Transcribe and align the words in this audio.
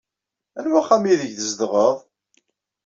Anwa 0.59 0.79
axxam 0.81 1.03
aydeg 1.05 1.31
tzedɣeḍ? 1.35 1.95